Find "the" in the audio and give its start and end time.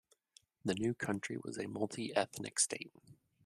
0.65-0.73